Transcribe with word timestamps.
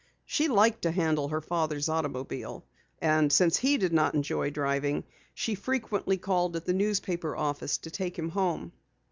She 0.25 0.47
liked 0.47 0.81
to 0.81 0.89
handle 0.91 1.27
her 1.27 1.41
father's 1.41 1.87
automobile, 1.87 2.65
and 3.03 3.31
since 3.31 3.57
he 3.57 3.77
did 3.77 3.93
not 3.93 4.15
enjoy 4.15 4.49
driving, 4.49 5.03
she 5.35 5.53
frequently 5.53 6.17
called 6.17 6.55
at 6.55 6.65
the 6.65 6.73
newspaper 6.73 7.35
office 7.37 7.77
to 7.77 7.91
take 7.91 8.17
him 8.17 8.29
home. 8.29 8.71